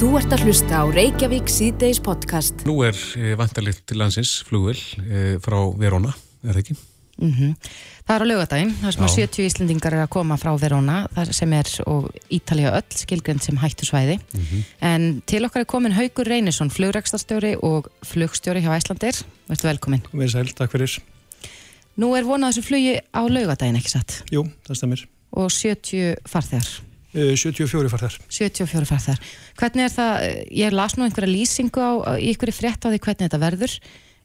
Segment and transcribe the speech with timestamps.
[0.00, 2.62] Þú ert að hlusta á Reykjavík síðdeis podcast.
[2.64, 6.76] Nú er eh, vantalitt til landsins flugvel eh, frá Verona, er það ekki?
[7.20, 7.50] Mm -hmm.
[8.06, 11.32] Það er á lögadaginn, það sem að 70 Íslandingar er að koma frá Verona, það
[11.32, 14.16] sem er og Ítalija öll, skilgrend sem hættu svæði.
[14.32, 14.64] Mm -hmm.
[14.80, 19.22] En til okkar er komin Haugur Reynisson, flugrækstarstjóri og flugstjóri hjá Æslandir.
[19.48, 20.02] Verður velkomin.
[20.12, 20.98] Komið sæl, takk fyrir.
[21.96, 24.22] Nú er vonað þessu flugi á lögadaginn, ekki satt?
[24.32, 25.06] Jú, það stemir.
[25.32, 26.89] Og 70 farþegar?
[27.12, 29.22] 74 farþar 74 farþar
[29.58, 30.26] hvernig er það,
[30.62, 33.76] ég las nú einhverja lýsingu á, í einhverju frétt á því hvernig þetta verður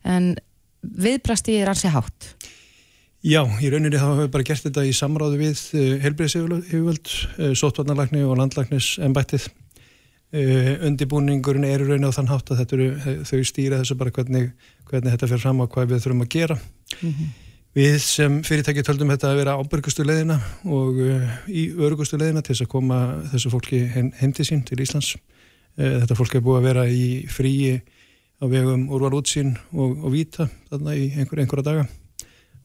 [0.06, 0.36] en
[0.86, 2.34] viðbrasti er ansi hátt.
[3.26, 8.22] Já, í rauninni hefur við bara gert þetta í samráðu við eh, helbriðsefjöld uh, sótvarnarlagni
[8.22, 9.50] og landlagnis ennbættið
[10.36, 12.88] undibúningurinn er í rauninni á þann hátt að eru,
[13.24, 14.50] þau stýra þessu bara hvernig,
[14.90, 16.58] hvernig þetta fer fram og hvað við þurfum að gera.
[17.00, 17.30] Mm -hmm.
[17.76, 20.38] Við sem fyrirtæki töldum þetta að vera ábyrgustu leðina
[20.72, 23.00] og uh, í örugustu leðina til þess að koma
[23.34, 25.10] þessu fólki heim, til sín, til Íslands.
[25.76, 27.74] Uh, þetta fólk er búið að vera í fríi
[28.40, 31.84] á vegum úrval útsýn og, og víta þarna í einhver, einhverja daga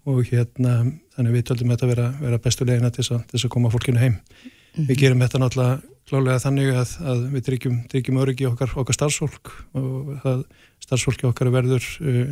[0.07, 0.77] og hérna
[1.17, 4.15] þannig við töldum þetta að vera, vera bestu leðina til þess að koma fólkinu heim.
[4.15, 4.89] Mm -hmm.
[4.93, 9.53] Við gerum þetta náttúrulega klálega þannig að, að við tryggjum, tryggjum öryggi okkar, okkar starfsfólk
[9.75, 10.47] og
[10.87, 12.31] starfsfólki okkar verður uh,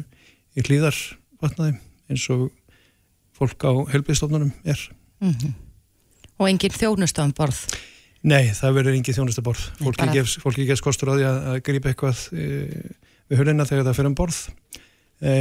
[0.54, 0.94] í hlýðar
[1.42, 1.74] vatnaði
[2.08, 2.48] eins og
[3.38, 4.80] fólk á helbiðstofnunum er.
[5.22, 5.54] Mm -hmm.
[6.38, 7.64] Og engin þjónustafn borð?
[8.26, 9.64] Nei, það verður engin þjónustaborð.
[9.78, 10.14] Fólki bara...
[10.16, 12.46] gefs, gefs kostur á því að, að grípa eitthvað e,
[13.30, 14.38] við hörnina þegar það fyrir um borð
[15.22, 15.34] e,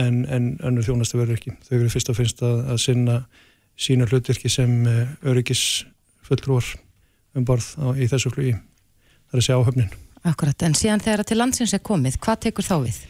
[0.00, 1.52] en, en önnur þjónusta verður ekki.
[1.66, 3.18] Þau verður fyrst og finnst að, að sinna
[3.76, 4.96] sínu hlutverki sem e,
[5.28, 5.84] öryggis
[6.24, 6.70] fulltrúar
[7.36, 8.56] um borð á, í þessu flugi.
[8.56, 9.92] Það er að segja áhöfnin.
[10.24, 13.02] Akkurat, en síðan þegar til landsins er komið, hvað tekur þá við?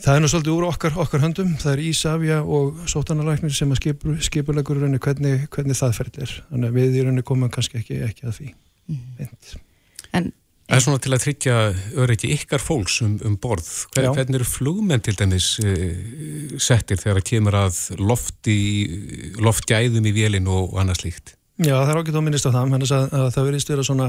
[0.00, 3.80] Það er nú svolítið úr okkar, okkar höndum, það er Ísafja og sótanalæknir sem að
[3.82, 6.36] skipur, skipurlegur í rauninni hvernig, hvernig það ferðir.
[6.48, 8.52] Þannig að við í rauninni komum kannski ekki, ekki að því.
[8.90, 9.32] Mm.
[10.16, 10.30] En
[10.70, 11.54] Það er svona til að tryggja
[11.98, 13.66] öryggi ykkar fólks um, um borð.
[13.90, 18.58] Hver, hvernig eru flugmenn til dæmis uh, settir þegar það kemur að lofti,
[19.42, 21.34] loftgæðum í vélinn og annað slíkt?
[21.58, 24.06] Já, það er ákveðt á minnist af það, þannig að, að það verðist vera svona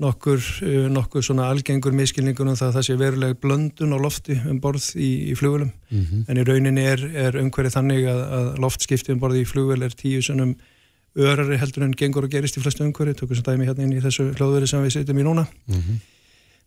[0.00, 4.60] nokkur, eh, nokkur svona algengur miskilningunum það að það sé veruleg blöndun á lofti um
[4.60, 6.24] borð í, í flugvelum mm -hmm.
[6.28, 9.92] en í rauninni er, er umhverfið þannig að, að loftskipti um borð í flugvel er
[9.94, 10.56] tíu svonum
[11.14, 14.00] örari heldur en gengur og gerist í flestu umhverfið, tökum sem dæmi hérna inn í
[14.00, 16.00] þessu hljóðveri sem við setjum í núna mm -hmm.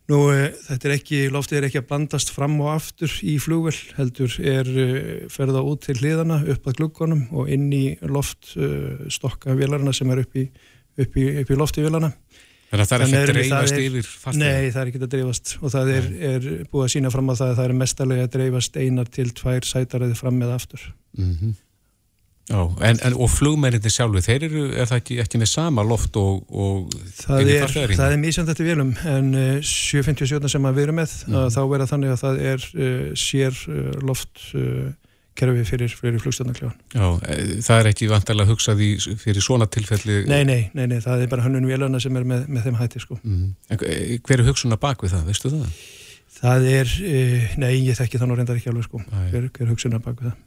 [0.06, 3.74] Nú, e, þetta er ekki, loftið er ekki að bandast fram og aftur í flugvel
[3.97, 4.85] heldur er e,
[5.34, 10.22] ferða út til hliðana upp að gluggunum og inn í loftstokka e, vélarna sem er
[10.22, 10.46] upp í,
[11.02, 12.12] upp í, upp í lofti vélana
[12.75, 14.46] Þannig að það er ekki að dreifast yfir fastlega?
[14.46, 17.34] Nei, það er ekki að dreifast og það er, er búið að sína fram á
[17.36, 20.90] það að það er mestarlega að dreifast einar til tvær sætariði fram með aftur.
[21.16, 21.53] Mm -hmm.
[22.46, 26.18] Já, en, en og flugmenninni sjálfu, þeir eru, er það ekki, ekki með sama loft
[26.22, 26.91] og, og
[27.24, 31.34] það er, það er mísjönd þetta vilum, en uh, 757 sem við erum með, mm
[31.34, 31.56] -hmm.
[31.56, 34.44] þá verða þannig að það er uh, sér uh, loft
[35.35, 36.78] kerfi fyrir, fyrir flugstjórnarkljóðan.
[36.96, 38.90] Já, e, það er ekki vantilega hugsað í,
[39.22, 40.22] fyrir svona tilfelli?
[40.31, 43.03] Nei, nei, nei, nei það er bara hönnun vélana sem er með, með þeim hætti,
[43.03, 43.19] sko.
[43.23, 43.53] Mm.
[43.73, 45.78] En hver er hugsun að bak við það, veistu það?
[46.35, 47.22] Það er, e,
[47.62, 50.31] nei, ég þekki það nú reyndar ekki alveg, sko, hver, hver hugsun að bak við
[50.31, 50.41] það.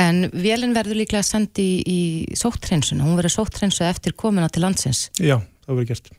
[0.00, 5.08] En vélinn verður líklega sendi í, í sótthrensuna, hún verður sótthrensuna eftir komuna til landsins?
[5.18, 6.12] Já, það verður gert.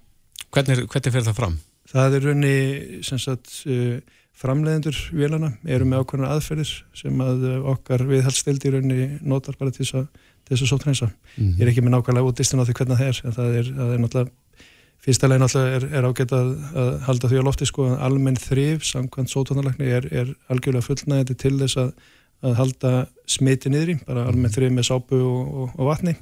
[0.51, 1.59] Hvernig, hvernig fer það fram?
[1.91, 2.57] Það er raunni,
[3.03, 8.74] sem sagt, uh, framleiðendur vélana eru með ákveðnar aðferðir sem að eh, okkar viðhaldsstild í
[8.74, 11.12] rauninni notar bara til þess að sótrensa.
[11.12, 11.58] Mm -hmm.
[11.59, 13.94] Ég er ekki með nákvæmlega útistin á því hvernig það er, en það er, það
[13.94, 14.31] er náttúrulega,
[15.02, 16.50] fyrsta legin náttúrulega er, er ágætt að,
[16.81, 21.36] að halda því á lofti sko að almenn þrif samkvæmt sótvarnarlækni er, er algjörlega fullnægandi
[21.36, 21.94] til þess að,
[22.42, 22.92] að halda
[23.25, 26.16] smiti niður í, bara almenn þrif með sápu og, og, og vatni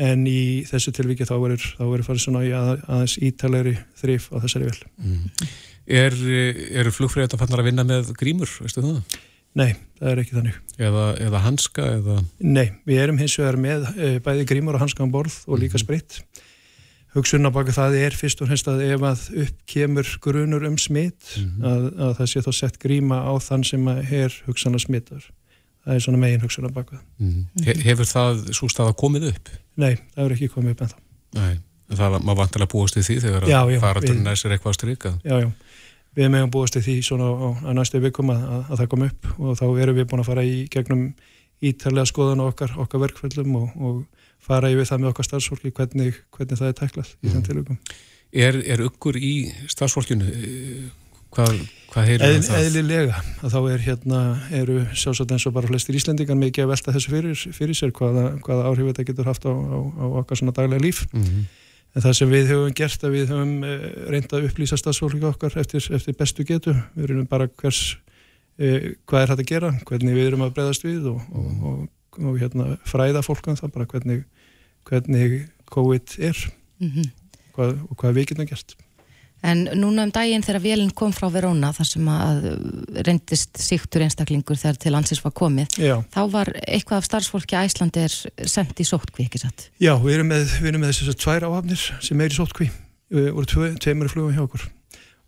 [0.00, 4.70] en í þessu tilviki þá verður farið svona í að, aðeins ítalegri þrif á þessari
[4.70, 4.78] vel.
[5.04, 5.48] Mm.
[5.90, 6.16] Er,
[6.82, 9.00] eru flugfræðið að fannar að vinna með grímur, veistu það?
[9.58, 10.60] Nei, það er ekki þannig.
[10.78, 11.88] Eða, eða hanska?
[11.96, 12.20] Eða...
[12.38, 15.76] Nei, við erum hins vegar með e, bæði grímur og hanska á borð og líka
[15.76, 15.84] mhm.
[15.84, 16.20] spritt.
[17.10, 21.32] Hugsunna baka það er fyrst og hennst að ef að upp kemur grunur um smitt
[21.34, 21.64] mm -hmm.
[21.66, 25.26] að, að það sé þá sett gríma á þann sem er hugsanna smittar.
[25.90, 27.00] Það er svona megin hugsunna baka.
[27.18, 27.64] Mm -hmm.
[27.66, 29.48] He, hefur það svo stað að komið upp?
[29.74, 30.98] Nei, það hefur ekki komið upp en þá.
[31.34, 31.54] Nei,
[31.98, 35.18] það var vantilega búist í því þegar já, já, að fara til næsir eitthvað stryka.
[35.24, 35.50] Já, já
[36.16, 39.04] við meðum búast til því svona á, á næstu vikum að, að, að það kom
[39.06, 41.04] upp og þá erum við búin að fara í gegnum
[41.60, 46.60] ítalega skoðan okkar, okkar verkföllum og, og fara yfir það með okkar starfsfólki hvernig, hvernig
[46.60, 47.46] það er tæklað í þann mm.
[47.50, 47.78] tilugum.
[48.30, 49.34] Er, er ykkur í
[49.70, 50.30] starfsfólkinu?
[51.30, 51.60] Hvað,
[51.92, 52.64] hvað heyrður Eð, það?
[52.66, 54.20] Eðlilega, að þá er hérna,
[54.58, 58.24] eru sjálfsagt eins og bara flestir íslendingar mikið að velta þessu fyrir, fyrir sér hvaða,
[58.42, 61.04] hvaða áhrif þetta getur haft á, á, á okkar svona daglega líf.
[61.12, 61.44] Mm -hmm.
[61.94, 65.56] en það sem við höfum gert að við höfum uh, reyndað að upplýsa stafsfólki okkar
[65.62, 67.98] eftir, eftir bestu getu við erum bara hvers
[68.58, 71.88] uh, hvað er hægt að gera, hvernig við erum að breyðast við og, og, og,
[72.26, 74.24] og hérna, fræða fólk um það bara hvernig,
[74.82, 76.36] hvernig COVID er
[76.78, 77.10] mm -hmm.
[77.54, 78.76] hvað, og hvað við getum gert
[79.40, 82.42] En núna um daginn þegar vélinn kom frá Verona þar sem að
[83.06, 85.94] reyndist síktur einstaklingur þegar til landsins var komið Já.
[86.12, 88.16] þá var eitthvað af starfsfólki að Æslandi er
[88.52, 89.70] sendt í sótkví, ekki satt?
[89.80, 92.68] Já, við erum með, við erum með þess að tvær áhafnir sem er í sótkví
[93.10, 94.68] tve, tveimur flugum hjá okkur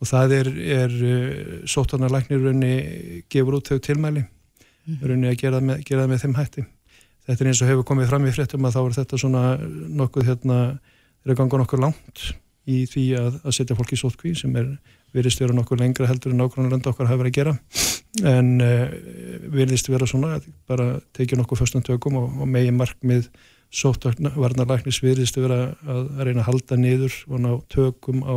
[0.03, 2.75] og það er, er uh, sótarnarlæknir raunni
[3.33, 5.01] gefur út þau tilmæli mm.
[5.03, 6.65] raunni að gera það með, gera það með þeim hætti
[7.27, 9.43] þetta er eins og hefur komið fram í fréttum að þá er þetta svona
[10.03, 10.59] nokkuð hérna,
[11.23, 12.25] er að ganga nokkuð langt
[12.71, 14.69] í því að, að setja fólk í sótkví sem er
[15.13, 17.55] virðist vera nokkur lengra heldur en nákvæmlega landa okkar hafa verið að gera
[18.29, 18.93] en uh,
[19.53, 20.87] virðist vera svona að bara
[21.17, 23.29] tekja nokkur fyrstum tökum og, og megi markmið
[23.73, 28.37] sótvarnarlæknis virðist vera að, að reyna að halda niður og ná tökum á,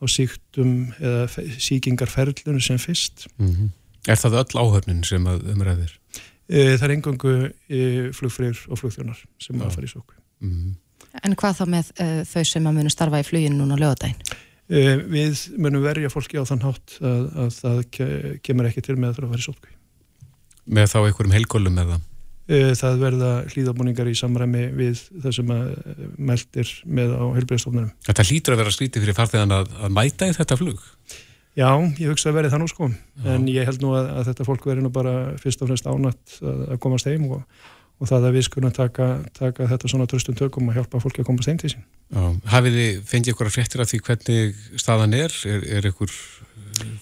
[0.00, 1.26] á síktum eða
[1.60, 3.70] síkingarferðlunum sem fyrst mm -hmm.
[4.02, 5.92] Er það öll áhörnin sem að umræðir?
[6.50, 9.62] Uh, það er engangu uh, eh, flugfrýr og flugþjónar sem Já.
[9.62, 10.72] að fara í sótkví mm -hmm.
[11.22, 14.32] En hvað þá með uh, þau sem að munu starfa í fluginu núna á lögadaginn?
[14.72, 18.08] Uh, við munum verja fólki á þann hátt að, að það ke
[18.46, 19.74] kemur ekki til með að það fara í sótkví.
[20.78, 21.98] Með þá einhverjum helgólum eða?
[22.52, 25.68] Uh, það verða hlýðabúningar í samræmi við það sem að
[26.16, 27.92] meldir með á helbreyðstofnunum.
[28.08, 30.88] Þetta hlýtur að vera slítið fyrir farþegan að, að mæta í þetta flug?
[31.52, 31.68] Já,
[32.00, 33.26] ég hugsa að verði það nú sko, Já.
[33.34, 36.38] en ég held nú að, að þetta fólk verði nú bara fyrst og fremst ánætt
[36.40, 37.42] að komast heim og
[38.02, 39.08] og það að við skulum taka,
[39.38, 41.84] taka þetta svona tröstum tökum og hjálpa fólki að koma stein til sín.
[42.50, 45.36] Hafið þið, fengið ykkur að fréttir af því hvernig staðan er?
[45.48, 46.16] Er, er ykkur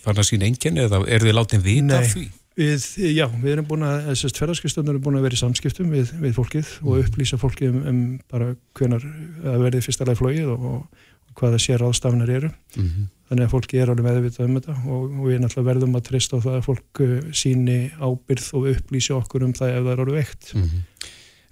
[0.05, 2.27] farin að sína enginn eða er þið látið vita af því?
[2.61, 6.11] Við, já, við erum búin að, þessast ferðarskipstöndar er búin að vera í samskiptum við,
[6.21, 7.07] við fólkið og mm.
[7.07, 9.07] upplýsa fólkið um, um bara hvenar
[9.55, 11.07] að verði fyrsta lagi flóið og, og
[11.41, 12.53] hvaða sér ástafnar eru.
[12.77, 15.97] Mm -hmm þannig að fólki er alveg meðvitað um þetta og, og við náttúrulega verðum
[16.01, 19.85] að treysta á það að fólk uh, síni ábyrð og upplýsi okkur um það ef
[19.85, 20.51] það er alveg veikt.
[20.57, 21.09] Mm -hmm.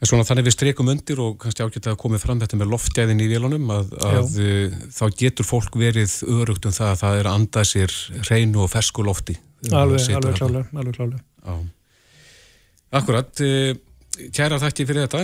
[0.09, 3.31] Svona þannig við streikum undir og kannski ágætt að komið fram þetta með loftgæðin í
[3.31, 7.39] vélunum að, að uh, þá getur fólk verið örugt um það að það er að
[7.39, 7.95] anda sér
[8.31, 9.39] reynu og fersku lofti.
[9.71, 11.59] Alveg, alveg klálega, alveg klálega
[12.95, 13.75] Akkurat uh,
[14.35, 15.21] Kæra þætti fyrir þetta,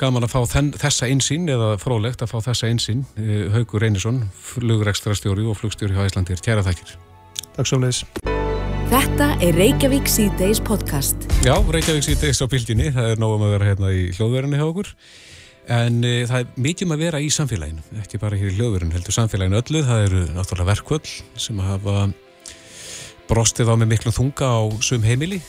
[0.00, 4.22] gaman að fá þenn, þessa einsýn eða frólægt að fá þessa einsýn, eh, Haugur Reynisson,
[4.40, 6.40] flugrekstrastjóri og flugstjóri á Íslandir.
[6.40, 6.96] Kæra þættir.
[7.56, 8.04] Takk svo leiðis.
[8.88, 11.28] Þetta er Reykjavík C-Days podcast.
[11.44, 14.92] Já, Reykjavík C-Days á bylginni, það er nógum að vera hérna í hljóðverðinni hjá okkur.
[15.76, 18.96] En e, það er mikið um að vera í samfélaginu, ekki bara hér í hljóðverðinu,
[18.96, 19.84] heldur samfélaginu öllu.
[19.84, 22.06] Það eru náttúrulega verkvöld sem hafa
[23.28, 25.42] brostið á með miklu þunga á sum heimili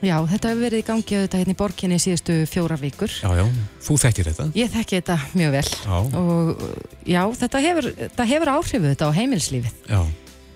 [0.00, 3.12] Já, þetta hefur verið í gangi auðvitað hérna í borginni síðustu fjóra vikur.
[3.12, 3.44] Já, já,
[3.84, 4.46] þú þekkir þetta.
[4.56, 5.96] Ég þekki þetta mjög vel já.
[6.20, 6.62] og
[7.04, 9.74] já, þetta hefur, þetta hefur áhrifu þetta á heimilslífið.
[9.90, 10.00] Já.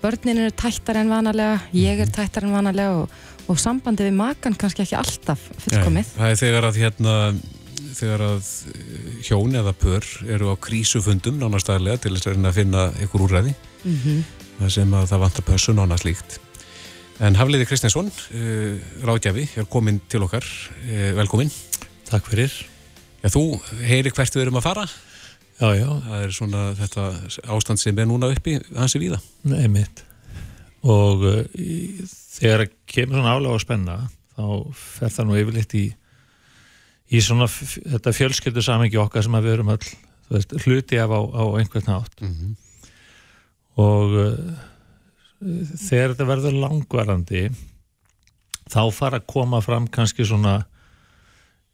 [0.01, 2.15] Börnin eru tættar en vanalega, ég er mhm.
[2.17, 3.19] tættar en vanalega og,
[3.49, 6.09] og sambandi við makan kannski ekki alltaf fullkomið.
[6.17, 7.17] Það er þegar að hérna,
[7.99, 13.27] þegar að eh, hjón eða pör eru á krísufundum nánastæðilega til þess að finna ykkur
[13.27, 13.53] úrræði.
[13.85, 14.25] Mm -hmm.
[14.55, 16.39] Það sem að það vantar pössu nánaslíkt.
[17.23, 20.43] En Hafliði Kristinsson, uh, ráðgjafi, er komin til okkar.
[20.83, 21.51] Uh, velkomin.
[22.09, 22.51] Takk fyrir.
[23.21, 23.43] Já, þú
[23.87, 24.83] heyri hvert við erum að fara.
[25.61, 25.87] Já, já.
[26.09, 27.05] Það er svona þetta
[27.55, 29.21] ástand sem er núna uppi hansi víða.
[29.47, 30.03] Nei, mitt.
[30.83, 31.39] Og uh,
[32.35, 33.97] þegar kemur svona álega á spenna,
[34.35, 34.45] þá
[34.75, 35.85] fer það nú yfirleitt í,
[37.15, 39.81] í svona þetta fjölskyldu samengi okkar sem við erum all
[40.35, 42.19] veist, hluti af á, á einhvern nátt.
[42.19, 42.55] Mm -hmm.
[43.79, 44.19] Og
[45.45, 47.49] þegar þetta verður langvarandi
[48.71, 50.63] þá fara að koma fram kannski svona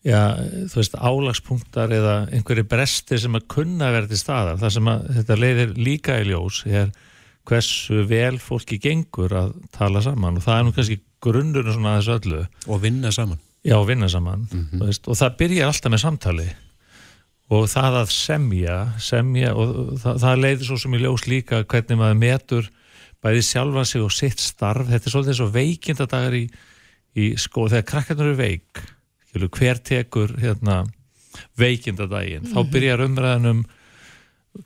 [0.03, 0.33] já,
[0.71, 5.39] þú veist, álagspunktar eða einhverju bresti sem að kunna verði staðar, það sem að þetta
[5.39, 6.91] leiðir líka í ljós er
[7.47, 12.01] hversu vel fólki gengur að tala saman og það er nú kannski grunnurinn svona að
[12.01, 12.41] þessu öllu.
[12.67, 13.39] Og vinna saman.
[13.61, 14.85] Já, vinna saman, mm -hmm.
[14.85, 16.49] veist, og það byrjar alltaf með samtali
[17.51, 21.97] og það að semja, semja og það, það leiðir svo sem í ljós líka hvernig
[21.99, 22.69] maður metur
[23.21, 26.45] bæði sjálfa sig og sitt starf þetta er svolítið svo veikindadagar í,
[27.15, 28.81] í sko, þegar krakkarnir eru veik
[29.31, 30.81] hver tekur hérna,
[31.57, 32.55] veikindadaginn, mm -hmm.
[32.55, 32.71] þá mhm.
[32.71, 33.65] byrjar umræðanum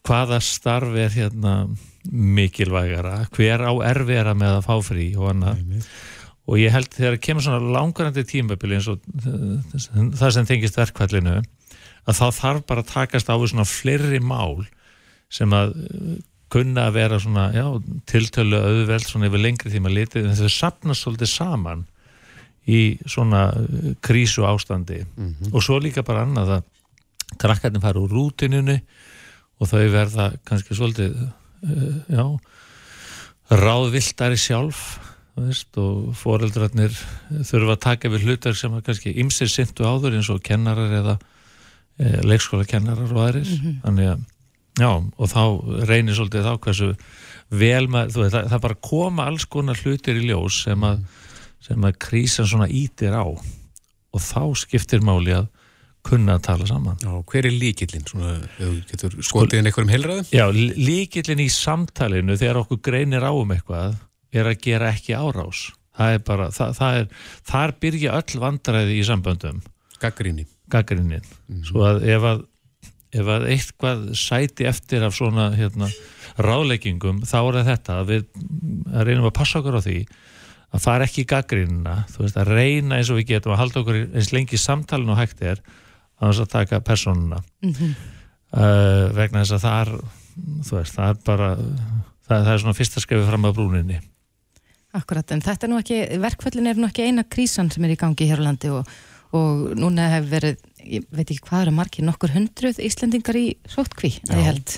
[0.06, 1.70] hvaða starf er hérna
[2.12, 5.84] mikilvægara, hver á erfiðara með að fá frí og annað mm -hmm.
[6.46, 9.00] og ég held þegar kemur svona langarandi tímabili eins og
[10.18, 11.42] það sem þengist verkvallinu
[12.06, 14.66] að þá þarf bara að takast á svona fleiri mál
[15.30, 15.74] sem að
[16.56, 17.66] kunna að vera svona, já,
[18.10, 21.86] tiltölu auðveld svona yfir lengri tíma litið en þau sapnast svolítið saman
[22.66, 25.54] í svona uh, krísu ástandi mm -hmm.
[25.54, 26.64] og svo líka bara annað að
[27.42, 28.80] krakkarnir fara úr rútinunni
[29.60, 32.26] og þau verða kannski svolítið uh, já
[33.50, 34.98] ráðviltari sjálf
[35.36, 36.94] veist, og foreldrarnir
[37.46, 41.18] þurfa að taka við hlutar sem kannski ymsir syndu áður eins og kennarar eða
[42.00, 43.82] e, leikskóla kennarar og aðrir mm -hmm.
[43.84, 44.24] þannig að
[44.80, 45.44] já og þá
[45.90, 46.90] reynir svolítið þá hversu
[47.56, 51.04] vel maður, veist, það, það bara koma alls konar hlutir í ljós sem að,
[51.64, 55.52] sem að krísan svona ítir á og þá skiptir máli að
[56.06, 56.98] kunna að tala saman.
[57.02, 58.06] Já, hver er líkillin?
[58.06, 58.36] Svona,
[58.90, 60.28] getur skotið inn einhverjum heilræðum?
[60.30, 63.96] Já, líkillin í samtalinu þegar okkur greinir á um eitthvað
[64.36, 65.70] er að gera ekki árás.
[65.96, 67.08] Það er bara, það, það er,
[67.50, 69.62] þar byrja öll vandræði í samböndum.
[70.02, 70.46] Gaggrinni.
[70.72, 71.22] Gaggrinni.
[71.22, 71.66] Mm -hmm.
[71.70, 72.44] Svo að ef að,
[73.16, 75.90] ef að eitthvað sæti eftir af svona hérna,
[76.42, 78.26] ráðleggingum, þá er þetta að við
[78.92, 80.00] að reynum að passa okkur á því
[80.76, 83.82] að það er ekki gaggrinna, þú veist, að reyna eins og við getum að halda
[83.82, 85.62] okkur eins lengi samtalenu og hægt er
[86.20, 87.94] að þess að taka personuna mm -hmm.
[88.52, 89.94] uh, vegna þess að það er
[90.66, 91.50] þú veist, það er bara
[92.28, 94.02] það, það er svona fyrsta skefið fram á brúninni
[94.96, 98.00] Akkurat, en þetta er nú ekki verkföllin er nú ekki eina krísan sem er í
[98.00, 98.88] gangi hér á landi og,
[99.36, 100.58] og núna hefur verið
[100.88, 104.76] ég veit ekki hvað eru margir, nokkur hundruð Íslandingar í sótkví, að ég held.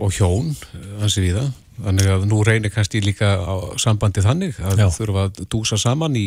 [0.00, 0.54] Og hjón,
[1.00, 4.86] hansi við það þannig að nú reynir kannski líka á sambandi þannig að Já.
[4.92, 6.26] þurfa að dúsa saman í,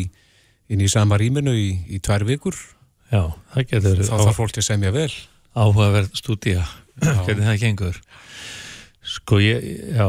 [0.72, 2.58] inn í sama rýminu í, í tvær vikur.
[3.12, 5.10] Já, það getur Þá þarf fólk til að semja vel.
[5.54, 6.64] Áhugaverð stúdíja,
[6.98, 8.00] hvernig það gengur.
[9.04, 10.08] Sko ég, já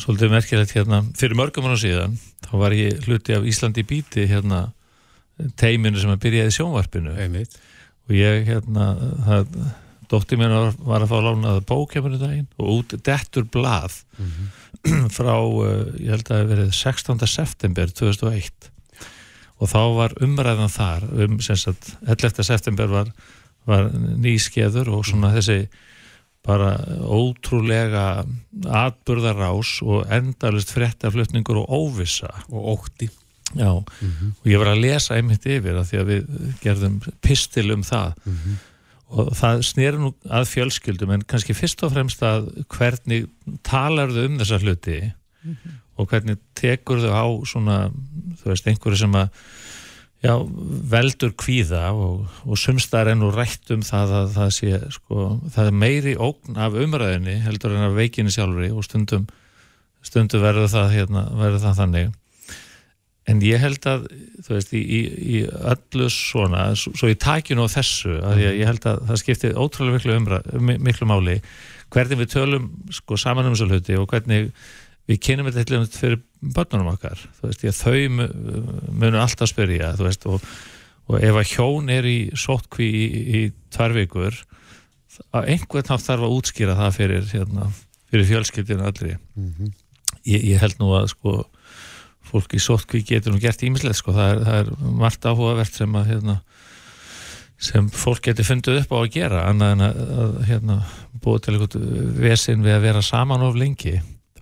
[0.00, 1.02] svolítið merkilegt hérna.
[1.16, 4.66] Fyrir mörgum ára síðan þá var ég hluti af Íslandi bíti hérna
[5.60, 7.58] teiminu sem að byrjaði sjónvarpinu Einmitt.
[8.08, 8.86] og ég hérna
[9.26, 9.58] það,
[10.10, 10.54] dótti mér
[10.86, 15.10] var að fá lánaða bókjafinu daginn og út dettur blað mm -hmm.
[15.16, 17.26] frá, eh, ég held að það hef verið 16.
[17.26, 18.70] september 2001
[19.56, 22.44] og þá var umræðan þar um sagt, 11.
[22.44, 23.12] september var,
[23.64, 25.68] var nýskeður og svona þessi
[26.46, 28.24] bara ótrúlega
[28.70, 33.08] atburðarás og endalist frettaflutningur og óvissa og ótti
[33.54, 34.30] Já, mm -hmm.
[34.42, 36.22] og ég var að lesa einmitt yfir að því að við
[36.60, 38.56] gerðum pistil um það mm -hmm.
[39.08, 43.28] og það snýður nú að fjölskyldum en kannski fyrst og fremst að hvernig
[43.62, 45.12] talar þau um þessa hluti
[45.44, 47.78] mm -hmm og hvernig tekur þau á svona,
[48.40, 49.40] þú veist, einhverju sem að
[50.24, 50.34] já,
[50.92, 55.80] veldur kvíða og, og sumstar ennú rætt um það að það sé sko, það er
[55.84, 59.26] meiri ógn af umræðinni heldur en af veikinni sjálfri og stundum
[60.06, 62.14] stundum verður það, hérna, verður það þannig
[63.26, 64.06] en ég held að
[64.46, 65.00] þú veist, í, í,
[65.36, 69.22] í öllu svona, svo, svo ég takju nú þessu að ég, ég held að það
[69.22, 70.50] skiptir ótrúlega miklu, umræð,
[70.86, 71.36] miklu máli
[71.94, 74.52] hvernig við tölum sko saman um þessu hluti og hvernig
[75.06, 76.22] við kynum þetta eitthvað fyrir
[76.54, 77.20] börnunum okkar.
[77.38, 80.46] Þú veist, ég, þau munu alltaf spyrja þú veist, og,
[81.10, 83.42] og ef að hjón er í sótkví í, í
[83.74, 84.38] tvær vikur
[85.32, 87.68] að einhvern nátt þarf að útskýra það fyrir, hérna,
[88.10, 89.14] fyrir fjölskyldinu allri.
[89.34, 89.76] Mm -hmm.
[90.26, 91.38] ég, ég held nú að sko
[92.26, 95.98] fólk í sótkví getur nú gert ímislegt sko, það er, það er margt áhugavert sem
[95.98, 96.40] að hérna
[97.56, 100.80] sem fólk getur fundið upp á að gera annað en að, að hérna,
[101.24, 101.86] búið til eitthvað
[102.20, 103.94] vesin við að vera saman of lengi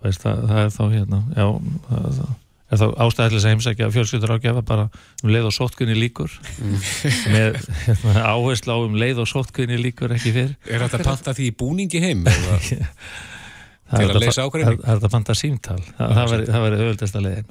[0.02, 1.46] veist, það, það er þá hérna, já,
[1.90, 2.32] það, það
[2.74, 4.88] er þá ástæðilega sem heimsækja fjölskyldur ágjafa bara
[5.22, 6.88] um leið og sótkunni líkur mm.
[7.36, 11.52] með hérna, áherslu á um leið og sótkunni líkur ekki fyrr Er þetta panta því
[11.60, 12.26] búningi heim?
[13.90, 17.48] til að leysa ákveðin Það er þetta panta símtal það verður auðvöldast að leiðin.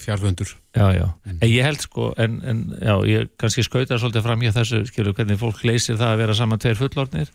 [0.00, 0.52] Fjárfundur.
[0.74, 4.52] Já, já, en ég held sko en, en já, ég kannski skauta svolítið fram hjá
[4.56, 7.32] þessu skilur hvernig fólk leysir það að vera saman tveir fullornir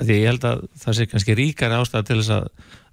[0.00, 2.46] því ég held að það sé kannski ríkari ástæða til þess að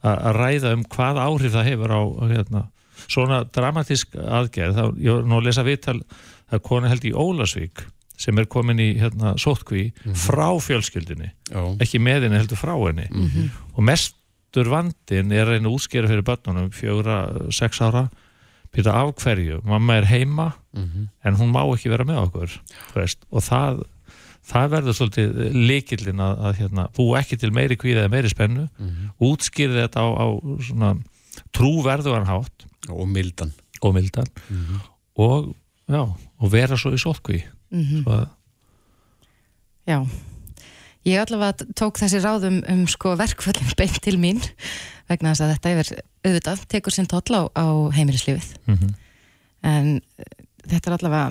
[0.05, 2.63] að ræða um hvað áhrif það hefur á hérna,
[3.07, 4.77] svona dramatísk aðgerð.
[4.77, 7.85] Þá, ég var nú að lesa viðtal það er koni held í Ólasvík
[8.17, 10.17] sem er komin í hérna, sótkví mm -hmm.
[10.17, 11.61] frá fjölskyldinni, Já.
[11.81, 13.07] ekki með henni heldur frá henni.
[13.11, 13.49] Mm -hmm.
[13.73, 13.83] og
[14.47, 18.09] mestur vandin er einu útskýra fyrir börnunum, fjóra, sex ára
[18.71, 21.07] byrja af hverju, mamma er heima mm -hmm.
[21.23, 22.61] en hún má ekki vera með okkur
[22.95, 23.83] veist, og það
[24.47, 28.67] það verður svolítið likillin að, að hérna, bú ekki til meiri kvíð eða meiri spennu
[28.77, 29.09] mm -hmm.
[29.19, 30.27] útskýrið þetta á, á
[31.51, 34.25] trúverðuanhátt og mildan og, mildan.
[34.49, 34.79] Mm -hmm.
[35.15, 35.55] og,
[35.87, 38.03] já, og vera svo í sótkví mm -hmm.
[38.03, 38.27] svo að...
[39.87, 40.07] Já
[41.07, 44.43] ég allavega tók þessi ráðum um sko verkföllin beint til mín
[45.07, 45.91] vegna þess að þetta yfir
[46.27, 48.95] auðvitað tekur sinn toll á, á heimilislífið mhm.
[49.67, 49.91] en
[50.67, 51.27] þetta er allavega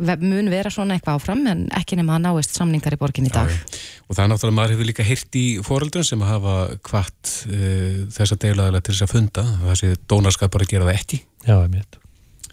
[0.00, 3.50] mun vera svona eitthvað áfram en ekki nema að náist samningar í borgin í dag.
[3.50, 6.54] Já, og það er náttúrulega, maður hefur líka hirt í fóröldun sem að hafa
[6.88, 11.00] hvart uh, þessa deilaðilega til þess að funda, það sé dónarskap bara að gera það
[11.00, 11.20] ekki.
[11.44, 12.00] Já, ég mitt.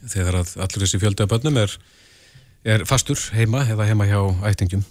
[0.08, 1.78] Þegar að allir þessi fjöldu af börnum er,
[2.76, 4.84] er fastur heima eða heima hjá ættingum.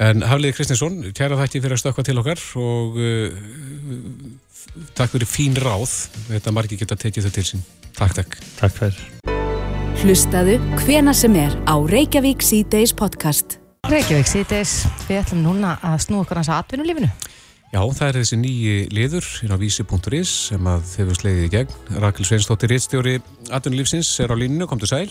[0.00, 3.34] En Hafliði Kristinsson, kæra þætti fyrir að stökka til okkar og uh,
[4.96, 5.92] takk fyrir fín ráð.
[6.30, 7.66] Þetta margir geta tekið þau til sín.
[7.98, 8.38] Takk, takk.
[8.56, 9.02] Takk fyrir.
[10.02, 13.58] Hlustaðu hvena sem er á Reykjavík C-Days podcast.
[13.90, 14.72] Reykjavík C-Days,
[15.10, 17.10] við ætlum núna að snú okkur hans að atvinnulífinu.
[17.72, 21.78] Já, það er þessi nýji liður inn á vísi.is sem að hefur sleiðið í gegn.
[22.02, 23.14] Rakel Sveinsdóttir, réttstjóri
[23.48, 25.06] atvinnulífsins er á línu, kom til sæl.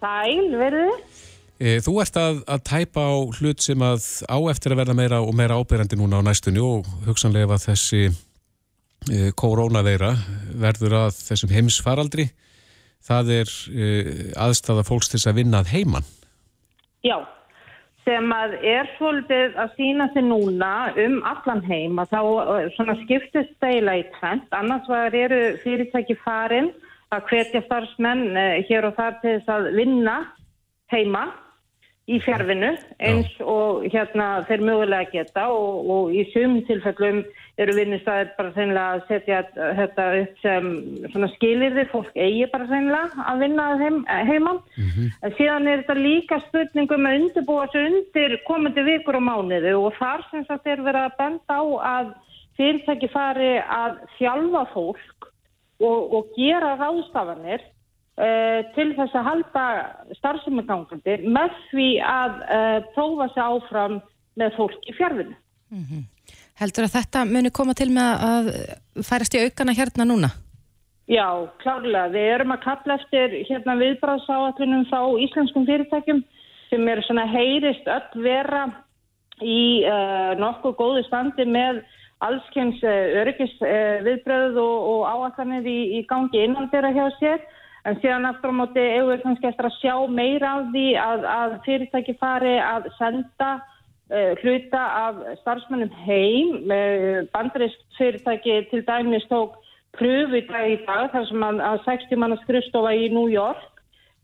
[0.00, 0.86] Sæl, verðu?
[0.92, 1.05] E,
[1.56, 5.32] þú ert að, að tæpa á hlut sem að á eftir að verða meira og
[5.36, 10.12] meira ábyrjandi núna á næstunni og hugsanlega að þessi e, koronaveira
[10.52, 12.26] verður að þessum heimsfaraldri.
[13.06, 13.88] Það er e,
[14.36, 16.04] aðstæða fólks til að vinna að heiman.
[17.06, 17.16] Já,
[18.04, 20.74] sem að er svolítið að sína sig núna
[21.06, 24.44] um allan heim að þá skiptist deila í trend.
[24.52, 26.68] Annars var eru fyrirtæki farin
[27.16, 28.28] að hvetja starfsmenn
[28.68, 30.20] hér og þar til þess að vinna
[30.92, 31.26] heima
[32.06, 32.68] í fjárvinu
[33.02, 33.42] eins Já.
[33.50, 37.24] og hérna þeir mögulega geta og, og í sumum tilfellum
[37.58, 39.40] eru vinnistæðir bara þeinlega að setja
[39.80, 40.68] þetta upp sem
[41.10, 43.98] svona skilirði fólk eigi bara þeinlega að vinna heim,
[44.28, 44.60] heimann.
[44.76, 45.34] Mm -hmm.
[45.38, 50.26] Síðan er þetta líka spurningum að undirbúa sér undir komandi vikur og mánuðu og þar
[50.30, 51.64] sem þetta er verið að benda á
[51.96, 52.12] að
[52.56, 55.32] fyrirtæki fari að þjálfa fólk
[55.80, 57.64] og, og gera ráðstafanir
[58.16, 59.62] Uh, til þess að halda
[60.16, 63.98] starfsefnagangandi með því að uh, prófa sig áfram
[64.40, 65.34] með fólk í fjárfinu.
[65.68, 66.06] Mm -hmm.
[66.56, 68.46] Heldur að þetta muni koma til með að
[69.04, 70.30] færast í aukana hérna núna?
[71.12, 71.28] Já,
[71.60, 72.08] klárlega.
[72.14, 76.22] Við erum að kalla eftir hérna viðbráðsáallunum frá íslenskum fyrirtækjum
[76.70, 78.62] sem er svona heyrist öll vera
[79.44, 81.84] í uh, nokkuð góðu standi með
[82.24, 82.80] allskens
[83.20, 83.52] örygis
[84.08, 87.44] viðbröð og, og áallanir í, í gangi innan þeirra hjá sér
[87.86, 91.26] En síðan aftur á móti eigum við kannski eftir að sjá meira af því að,
[91.30, 96.56] að fyrirtæki fari að senda uh, hluta af starfsmennum heim.
[96.66, 99.54] Uh, Bandrist fyrirtæki til dæmis tók
[99.96, 103.70] pröfu í dag í dag þar sem að, að 60 manna skrifstofa í New York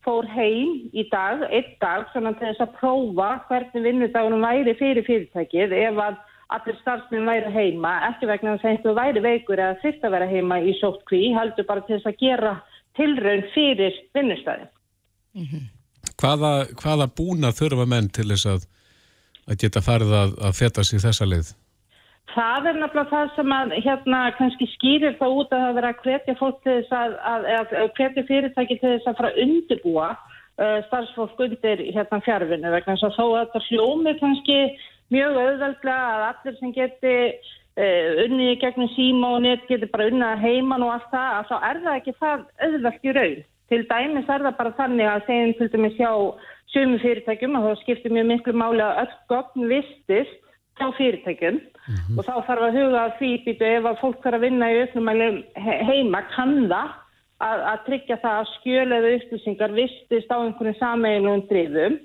[0.03, 5.07] fór heim í dag, einn dag, svona til þess að prófa hvernig vinnudagunum væri fyrir
[5.07, 6.19] fyrirtækið ef að
[6.53, 10.31] allir starfsmenn væri heima, ekki vegna þess að einhver væri veikur eða þurft að vera
[10.35, 12.57] heima í sóttkví, heldur bara til þess að gera
[12.99, 14.71] tilraun fyrir vinnustæðin.
[15.35, 15.65] Mm -hmm.
[16.21, 16.53] Hvaða,
[16.83, 18.69] hvaða búna þurfa menn til þess að,
[19.49, 21.55] að geta farið að, að feta sér þessa leið?
[22.33, 26.05] Það er náttúrulega það sem að hérna kannski skýrir það út að það vera að
[26.05, 30.79] hvetja fólk til þess að, að hvetja fyrirtæki til þess að fara að undirbúa uh,
[30.87, 34.59] starfsfólk undir hérna fjárvinni vegna þess að þó að þetta hljómi kannski
[35.13, 37.17] mjög auðveldlega að allir sem geti
[37.77, 41.83] unnið gegnum síma og net getur bara unnað heiman og allt það að þá er
[41.85, 43.43] það ekki það auðvelt í raun.
[43.73, 46.13] Til dæmis er það bara þannig að segjum til dæmis hjá
[46.73, 50.39] sömu fyrirtækjum og þá skiptir mjög miklu máli að öll gogn vistist
[50.81, 51.61] hjá fyrirtækjum.
[51.83, 52.19] Mm -hmm.
[52.19, 54.81] og þá þarf að huga að því býtu ef að fólk þarf að vinna í
[54.85, 55.39] öllumælum
[55.89, 56.89] heima kann það
[57.41, 61.99] að, að tryggja það að skjöleðu upplýsingar vistist á einhvern sameigum drifum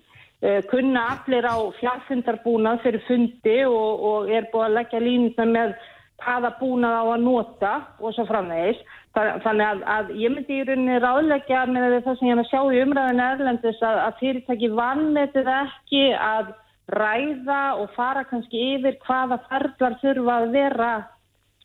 [0.69, 5.73] kunna allir á fjárfundarbúnað fyrir fundi og, og er búið að leggja línuna með
[6.21, 8.79] hvaða búnað á að nota og svo framvegis.
[9.17, 12.61] Þannig að, að ég myndi í rauninni ráðleggja með það sem ég hef að sjá
[12.61, 16.51] í umræðinu erlendis að, að fyrirtæki vannmetið ekki að
[16.93, 20.91] ræða og fara kannski yfir hvaða ferðlar þurfa að vera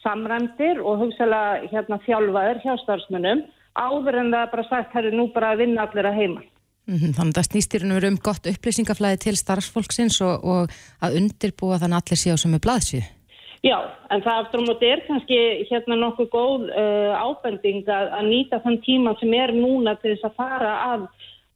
[0.02, 3.44] samræmdir og hugsalega hérna, þjálfaður hjá starfsmunum
[3.78, 6.42] áður en það bara sagt, herru nú bara að vinna allir að heima.
[6.86, 10.62] Mm -hmm, þannig að snýstirinn eru um gott upplýsingaflæði til starfsfólksins og, og
[11.04, 13.06] að undirbúa þannig allir séu sem er blaðsíð.
[13.62, 13.78] Já,
[14.10, 15.38] en það aftur á móti er kannski
[15.70, 20.26] hérna nokkuð góð uh, ábending að, að nýta þann tíma sem er núna til þess
[20.26, 21.04] að fara að,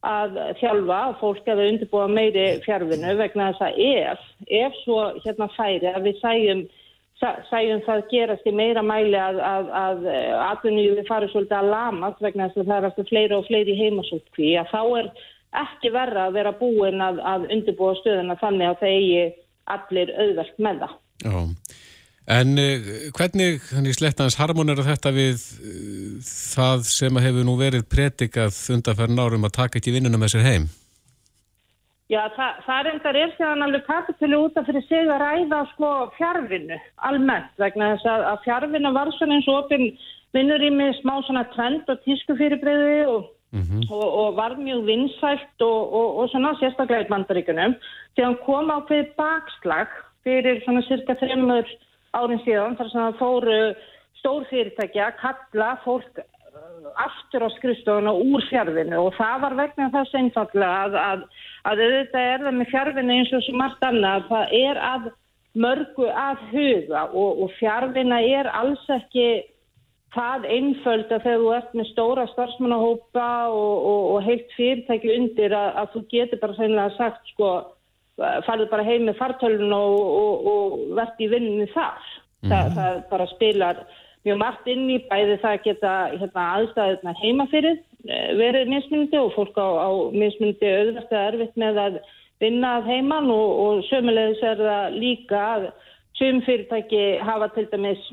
[0.07, 5.91] að þjálfa fólk eða undirbúa meiri fjárvinu vegna þess að ef, ef svo hérna færi
[5.91, 6.63] að við sæjum
[7.21, 10.05] sæjum það gerast í meira mæli að, að, að
[10.51, 14.53] atvinnulífi farið svolítið að lamast vegna þess að það er alltaf fleiri og fleiri heimasótkví
[14.61, 15.09] að þá er
[15.63, 19.25] ekki verra að vera búin að, að undirbúa stöðuna þannig að það eigi
[19.77, 20.95] allir auðvelt með það.
[21.25, 21.37] Já,
[22.37, 28.59] en uh, hvernig, þannig slettans harmonera þetta við uh, það sem hefur nú verið predikað
[28.75, 30.69] undanferðin árum að taka ekki vinnuna með sér heim?
[32.07, 35.87] Já, það, það reyndar er séðan alveg kapitölu út af fyrir sig að ræða sko
[36.15, 36.77] fjárvinnu
[37.09, 39.89] almennt vegna þess að, að fjárvinna var svona eins og opinn
[40.37, 43.83] vinnur í mig smá svona trend og tísku fyrirbreyði og, mm -hmm.
[43.91, 45.91] og, og var mjög vinsælt og,
[46.21, 47.75] og svona sérstaklega í bandaríkunum
[48.15, 49.91] þegar kom á fyrir bakslag
[50.23, 51.67] fyrir svona cirka þreymur
[52.15, 53.59] árin síðan þar sem það fóru
[54.19, 56.23] stór fyrirtækja kalla fólk
[56.95, 61.23] aftur á skrifstofuna úr fjárvinu og það var vegna þess einfallega að, að,
[61.71, 65.07] að auðvitað er það með fjárvinu eins og sem margt annað, það er að
[65.57, 69.27] mörgu að huga og, og fjárvina er alls ekki
[70.15, 75.55] það einföld að þegar þú ert með stóra starfsmannahópa og, og, og heilt fyrirtæki undir
[75.57, 77.51] að, að þú getur bara sænilega sagt sko,
[78.47, 82.07] farið bara heim með fartölun og verðt í vinninni þar.
[82.45, 82.51] Mm.
[82.51, 83.81] Það, það bara spilar
[84.27, 89.33] mjög margt inn í bæði það geta hérna, aðstæðuna heima fyrir eh, verið mismundi og
[89.35, 91.99] fólk á, á mismundi auðvitað erfitt með að
[92.43, 95.67] vinna að heiman og, og sömulegis er það líka að
[96.19, 98.03] söm fyrirtæki hafa til dæmis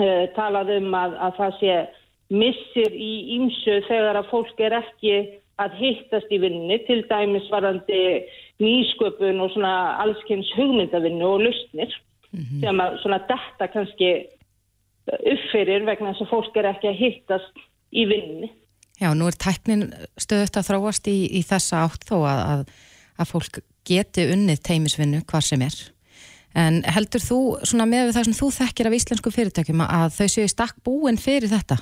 [0.00, 1.78] uh, talað um að, að það sé
[2.30, 5.14] missir í ímsu þegar að fólk er ekki
[5.60, 8.02] að hittast í vinninni, til dæmis varandi
[8.62, 11.92] nýsköpun og svona allskynns hugmyndavinnu og lustnir
[12.32, 12.60] mm -hmm.
[12.60, 14.10] sem að svona detta kannski
[15.18, 18.50] uppfyrir vegna þess að fólk er ekki að hittast í vinninni.
[19.00, 19.88] Já, nú er tæknin
[20.20, 22.66] stöðut að þróast í, í þessa átt þó að, að,
[23.22, 25.78] að fólk geti unnið teimisvinnu hvar sem er.
[26.58, 30.50] En heldur þú, svona með það sem þú þekkir af íslensku fyrirtækjum, að þau séu
[30.50, 31.78] stakk búin fyrir þetta?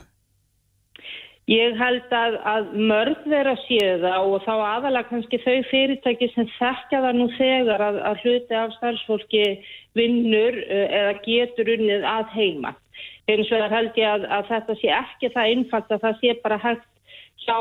[1.49, 6.51] Ég held að, að mörg vera séu það og þá aðalega kannski þau fyrirtæki sem
[6.59, 9.47] þekkja það nú þegar að, að hluti af starfsfólki
[9.97, 12.75] vinnur eh, eða getur unnið að heima.
[13.29, 16.37] Eins og það held ég að, að þetta sé ekki það einfalt að það sé
[16.45, 16.87] bara hægt
[17.49, 17.59] hjá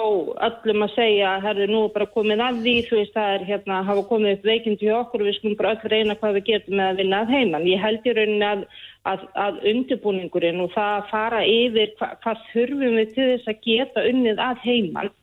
[0.47, 3.45] öllum að segja að það er nú bara komið að því þú veist það er
[3.47, 6.37] hérna að hafa komið upp veikindi hjá okkur og við skulum bara öll reyna hvað
[6.37, 7.67] við getum með að vinna að heimann.
[7.67, 8.63] Ég held í rauninni að,
[9.11, 13.61] að, að undirbúningurinn og það að fara yfir hva, hvað þurfum við til þess að
[13.67, 15.13] geta unnið að heimann.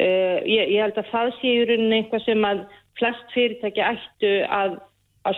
[0.00, 2.64] Uh, ég, ég held að það sé í rauninni eitthvað sem að
[3.00, 4.78] flest fyrirtæki ættu að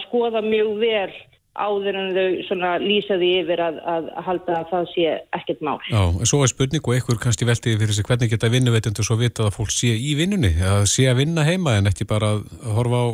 [0.05, 1.13] skoða mjög vel
[1.53, 5.79] áður en þau lýsaði yfir að, að, að halda að það sé ekkert mál.
[5.91, 9.19] Já, en svo er spurning og einhver kannski veltiði fyrir sig hvernig geta vinnuveitundur svo
[9.21, 12.47] vita að fólk sé í vinnunni, að sé að vinna heima en ekki bara að
[12.79, 13.09] horfa á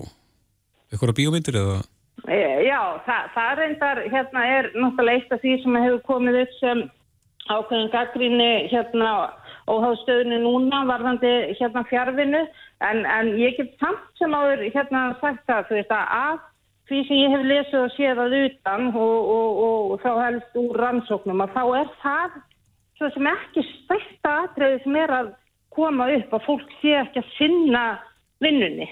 [0.92, 1.80] einhverja bíómyndir eða?
[2.26, 6.54] E, já, það, það reyndar hérna er náttúrulega eitt af því sem hefur komið upp
[6.58, 6.84] sem
[7.48, 9.12] ákveðin gaggrinni hérna
[9.68, 12.44] óháðstöðinu núna varðandi hérna fjárvinnu
[12.84, 16.46] en, en ég get samt sem áður hérna sagt það, þú veist að að
[16.88, 20.78] því sem ég hef lesið og séð að utan og, og, og, þá helst úr
[20.82, 22.38] rannsóknum að þá er það
[22.98, 25.28] svo sem ekki stærsta aðtreyði sem er að
[25.76, 27.84] koma upp að fólk sé ekki að finna
[28.42, 28.88] vinnunni.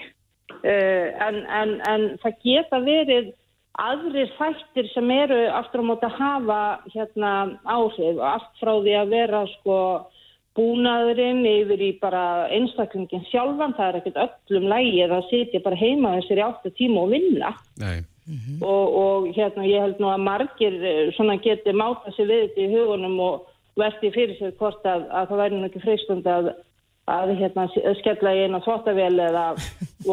[0.63, 3.33] Uh, en, en, en það geta verið
[3.77, 6.61] aðrir þættir sem eru aftur á móti að hafa
[6.93, 7.31] hérna
[7.67, 9.79] áhrif allt frá því að vera sko
[10.57, 16.15] búnaðurinn yfir í bara einstaklingin sjálfan, það er ekkert öllum lægið að sitja bara heima
[16.17, 17.51] þessir í átta tíma og vinna.
[18.27, 18.57] Mm -hmm.
[18.61, 22.61] og, og hérna ég held nú að margir eh, svona geti máta sér við þetta
[22.61, 23.45] í hugunum og
[23.79, 26.49] verði fyrir sér hvort að, að það væri nú ekki freistund að,
[27.07, 27.67] að hérna,
[28.01, 29.45] skella í eina þvóttavél eða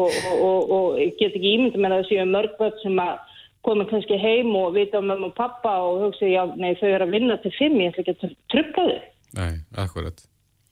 [0.01, 3.17] og, og, og get ekki ímyndið með að það séu mörgböld sem að
[3.65, 7.09] koma kannski heim og vita um mamma og pappa og hugsa já, nei þau eru
[7.09, 9.03] að vinna til fimm, ég ætla ekki að trukka þau.
[9.35, 9.53] Nei,
[9.83, 10.23] akkurat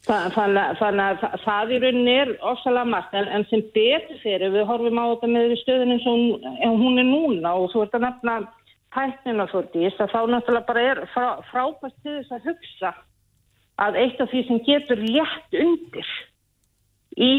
[0.03, 4.99] Þannig að það í rauninni er ofsalega margt en, en sem betur fyrir við horfum
[4.99, 6.25] á þetta með stöðunum sem
[6.81, 8.35] hún er núna og þú ert að nefna
[8.93, 12.91] tæknina því að þá náttúrulega bara er frá, frábært til þess að hugsa
[13.83, 16.11] að eitt af því sem getur létt undir
[17.17, 17.33] í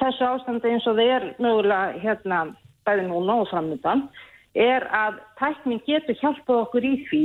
[0.00, 2.42] þessu ástandi eins og það er mögulega hérna
[2.88, 4.08] bæði núna og framöndan
[4.58, 7.24] er að tæknin getur hjálpað okkur í því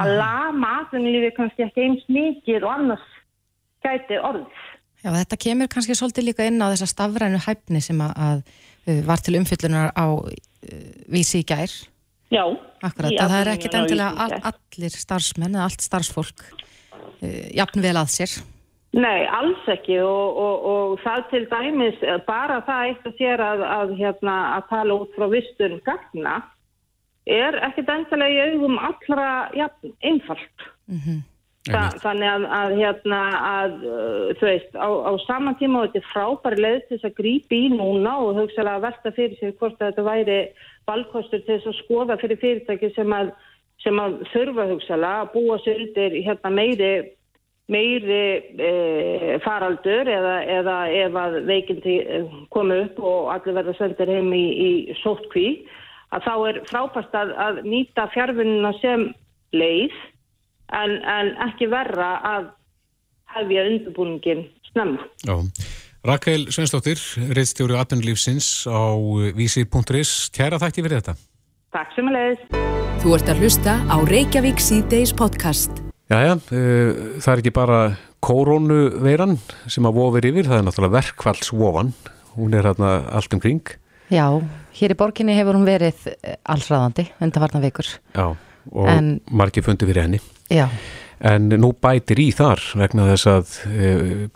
[0.00, 0.18] að mhm.
[0.22, 3.08] lama aðunlífi kannski ekki eins mikið og annars
[3.84, 4.48] gæti orð.
[5.00, 9.00] Já, þetta kemur kannski svolítið líka inn á þessa stafrænu hæfni sem að, að uh,
[9.08, 10.32] var til umfyllunar á uh,
[11.08, 11.72] vísi í gær.
[12.30, 12.44] Já.
[12.84, 17.96] Akkurat, að það er ekkit endilega all, allir starfsmenn eða allt starfsfólk uh, jafn vel
[17.96, 18.36] að sér.
[18.90, 23.60] Nei, alls ekki og, og, og það til dæmis, bara það eitt að sér að,
[23.62, 26.40] að, hérna, að tala út frá vistur gagna
[27.30, 30.70] er ekkit endilega í augum allra jafn einfalt.
[30.90, 31.20] Mhm.
[31.20, 31.29] Mm
[31.68, 36.00] Þa, þannig að, að hérna að uh, þú veist á, á saman tíma og þetta
[36.00, 39.52] er frábæri leið til þess að grípi í núna og hugsalega að velta fyrir sig
[39.60, 40.38] hvort þetta væri
[40.88, 43.34] valkostur til þess að skoða fyrir fyrirtæki sem að,
[43.84, 46.92] sem að þurfa hugsalega að búa sér undir hérna meiri
[47.70, 48.22] meiri
[48.56, 48.70] e,
[49.44, 52.22] faraldur eða, eða ef að veikindi e,
[52.54, 54.70] komi upp og allir verða sendir heim í, í
[55.02, 55.46] sótkví
[56.10, 59.10] að þá er frábært að, að nýta fjárfununa sem
[59.54, 59.94] leið
[60.72, 62.50] en, en ekki verra að
[63.36, 65.06] hefja undirbúningin snemma.
[65.26, 65.36] Já.
[66.00, 67.00] Rakel Svensdóttir,
[67.36, 68.96] reittstjóri Atunlífsins á
[69.36, 70.30] vísi.is.
[70.32, 71.16] Kæra þætti fyrir þetta.
[71.76, 72.46] Takk sem að leiðis.
[73.00, 75.82] Þú ert að hlusta á Reykjavík C-Days podcast.
[76.10, 77.82] Jæja, uh, það er ekki bara
[78.24, 79.36] koronuveiran
[79.70, 81.92] sem að vofir yfir, það er náttúrulega verkfallsvofan,
[82.34, 83.76] hún er hérna allt umkring.
[84.10, 84.26] Já,
[84.80, 87.92] hér í borginni hefur hún verið eh, allsræðandi undanvarna vikur.
[88.16, 88.26] Já,
[88.72, 90.20] og en, margir fundi fyrir henni.
[90.50, 90.68] Já.
[91.20, 93.50] En nú bætir í þar vegna þess að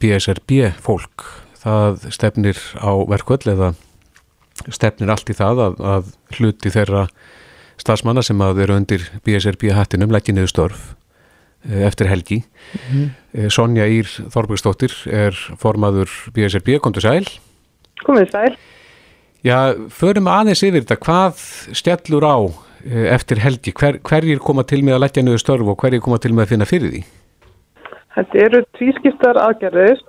[0.03, 1.25] BSRB fólk,
[1.63, 3.71] það stefnir á verkvöld eða
[4.69, 7.07] stefnir allt í það að, að hluti þeirra
[7.81, 10.85] stafsmanna sem að vera undir BSRB hattinum leggja niður störf
[11.67, 12.43] eh, eftir helgi.
[12.45, 13.49] Mm -hmm.
[13.51, 17.27] Sonja Ír Þorbergsdóttir er formaður BSRB, kom til sæl.
[18.05, 18.57] Komið sæl.
[19.45, 21.41] Já, förum aðeins yfir þetta, hvað
[21.77, 22.37] stjallur á
[23.15, 23.73] eftir helgi?
[23.73, 26.53] Hver, hverjir koma til með að leggja niður störf og hverjir koma til með að
[26.55, 27.03] finna fyrir því?
[28.15, 30.01] Þetta eru tvískiptar aðgerðir,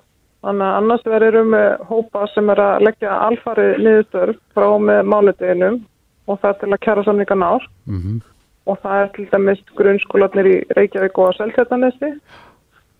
[0.46, 5.12] þannig að annars verðum við hópa sem er að leggja alfarið niður störf frá með
[5.12, 5.78] mánudeginum
[6.26, 8.18] og það er til að kjæra samninga nár mm -hmm.
[8.66, 12.10] og það er til dæmis grunnskólanir í Reykjavík og Seltjartanesi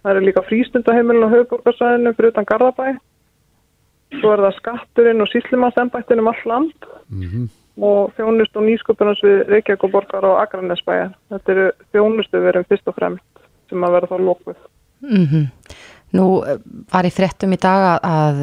[0.03, 2.89] það eru líka frístundaheimilin á höfuborgarsæðinu fyrir utan Garðabæ
[4.21, 6.73] svo er það skatturinn og síslimansembættin um all land
[7.11, 7.47] mm -hmm.
[7.77, 12.89] Og þjónust og nýsköpunars við Reykjavík og Borgar og Akranesbæja þetta eru þjónustu verið fyrst
[12.89, 14.57] og fremst sem að vera þá lókuð
[15.01, 15.47] mm -hmm.
[16.17, 16.59] Nú eh,
[16.93, 18.41] var í þrettum í dag að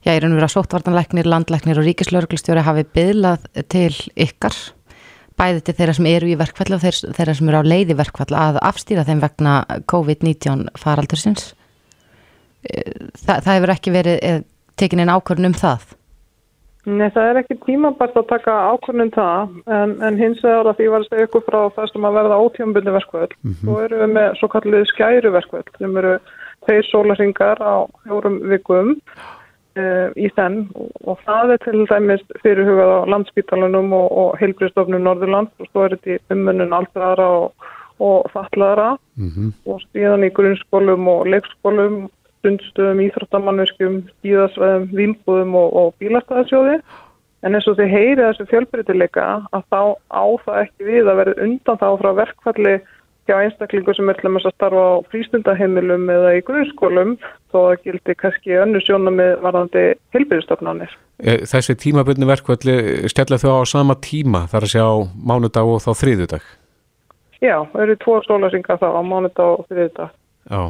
[0.00, 4.56] já, ég er að vera sóttvartanleiknir, landleiknir og ríkislauglistjóri hafi byðlað til ykkar
[5.40, 8.60] bæði til þeirra sem eru í verkfall og þeirra sem eru á leiði verkfall að
[8.66, 9.54] afstýra þeim vegna
[9.90, 11.54] COVID-19 faraldursins.
[12.68, 14.42] Eh, Þa, það hefur ekki verið eh,
[14.76, 15.94] tekin einn ákvörnum um það
[16.88, 20.78] Nei, það er ekki tímabært að taka ákvörnum um það en, en hins vegar að
[20.78, 23.68] því var segja ykkur frá það sem að verða ótímanbunni verkvöld mm -hmm.
[23.68, 26.14] og eru við með svo kallið skæru verkvöld sem eru
[26.68, 28.96] þeir sólaringar á fjórum vikum
[29.78, 30.64] Uh, í þenn
[31.06, 35.92] og það er til dæmis fyrirhugað á landspítalunum og, og heilbristofnum Norðurland og svo er
[35.94, 37.68] þetta umönnun aldraðara og,
[38.02, 39.52] og fallaðara mm -hmm.
[39.70, 46.80] og stíðan í grunnskólum og leikskólum, stundstöðum, íþróttamannverkjum, stíðasveðum, výmbúðum og, og bílastæðasjóði
[47.46, 49.26] en eins og þið heyrið þessu fjölbreytileika
[49.56, 52.74] að þá á það ekki við að verða undan þá frá verkfalli
[53.28, 57.14] hjá einstaklingu sem er til að starfa á frístundaheimilum eða í grunnskólum
[57.52, 59.84] þó að gildi kannski önnu sjónum með varðandi
[60.16, 60.92] heilbyrjastofnanir.
[61.22, 65.90] Eh, þessi tímabunni verkvalli stella þau á sama tíma þar að sjá mánudag og þá
[66.02, 66.46] þriðudag?
[67.40, 70.16] Já, það eru tvo sólasingar þá á mánudag og þriðudag.
[70.50, 70.60] Já,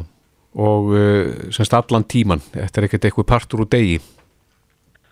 [0.55, 4.01] og uh, semst allan tíman, þetta er ekkert eitthvað partur úr degi?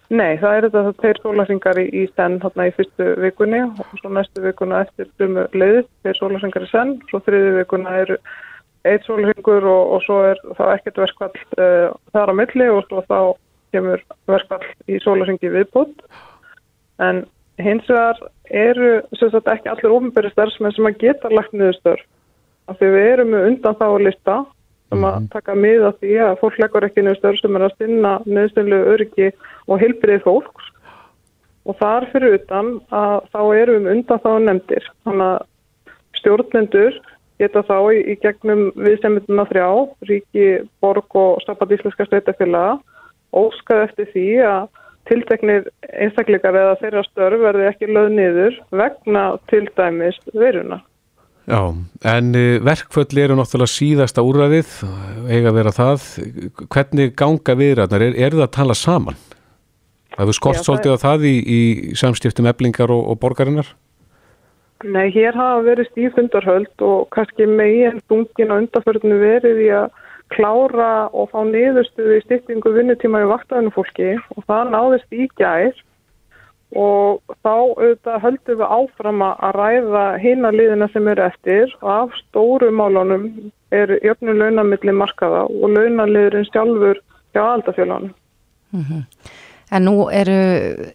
[0.10, 3.98] Nei, það er þetta það þeir sólarsingar í, í senn hérna í fyrstu vikunni og
[4.00, 8.16] svo næstu vikuna eftir dumu leiði þeir sólarsingar í senn, svo þriði vikuna er
[8.90, 13.06] eitt sólarsingur og, og svo er það ekkert verkvall uh, þar á milli og svo
[13.06, 13.20] þá
[13.76, 16.02] kemur verkvall í sólarsingi viðbútt
[17.06, 17.24] en
[17.62, 18.18] hins vegar
[18.50, 22.08] eru sagt, ekki allir ofinbæri starfsmenn sem að geta lagt niður störf.
[22.70, 24.38] Af því við erum undan þá að lista
[24.90, 25.30] sem að mhm.
[25.36, 28.96] taka mið af því að fólk leggur ekki niður störf sem er að stinna nöðsynlegu
[28.96, 29.30] öryggi
[29.68, 30.74] og heilbriði fólks
[31.70, 35.48] og þar fyrir utan að þá erum við undan þá nefndir þannig að
[36.20, 37.00] stjórnendur
[37.40, 39.70] geta þá í, í gegnum viðsemmunduna þrjá,
[40.10, 40.48] ríki,
[40.84, 42.80] borg og stafat íslenska sveitafélaga
[43.36, 44.68] óskað eftir því að
[45.10, 50.82] tilteknir einstakleikar eða þeirra störf verði ekki löð niður vegna til dæmis veruna.
[51.48, 51.62] Já,
[52.06, 54.74] en eh, verkföll eru náttúrulega síðasta úrræðið,
[55.30, 56.08] eiga að vera það.
[56.68, 58.06] Hvernig ganga viðræðnar?
[58.06, 59.22] Er, er það að tala saman?
[60.14, 61.62] Það hefur skort svolítið á það í, í
[61.98, 63.72] samstiftum eblingar og, og borgarinnar?
[64.84, 69.90] Nei, hér hafa verið stífundarhöld og kannski megin bungin og undarförðinu verið í að
[70.32, 75.74] klára og fá niðurstuði í styrtingu vinnutíma í vaktæðinu fólki og það náðist í gær
[76.78, 82.18] og þá auðvitað höldum við áfram að ræða hýna liðina sem eru eftir og af
[82.22, 83.26] stóru málunum
[83.74, 87.02] er jöfnum launamilli markaða og launaliðurinn sjálfur
[87.34, 88.14] hjá aldafélagunum.
[88.72, 89.04] Mm -hmm.
[89.72, 90.40] En nú eru,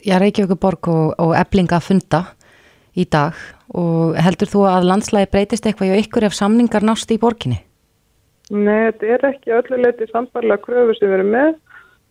[0.03, 2.25] já, Reykjavíkuborg og, og Eblinga að funda
[2.95, 3.35] í dag
[3.75, 7.59] og heldur þú að landslægi breytist eitthvað og ykkur ef samningar nást í borginni?
[8.51, 11.55] Nei, þetta er ekki ölluleiti sambarlega kröfu sem við erum með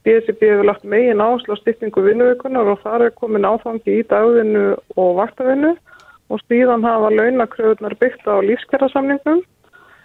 [0.03, 4.65] BSB hefur lagt megin áherslu á styrtingu vinnuvíkunar og þar er komin áfangi í dagvinnu
[4.99, 5.73] og vaktavinnu
[6.29, 9.43] og stíðan hafa launakröðunar byggt á lífskjærasamningum